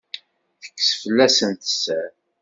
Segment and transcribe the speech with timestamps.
[0.61, 2.11] Tekkes fell-asent sser.